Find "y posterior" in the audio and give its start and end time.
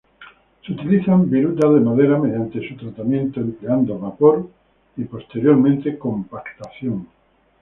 4.97-5.55